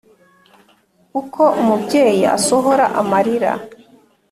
[1.19, 3.51] uko umubyeyi asohora amalira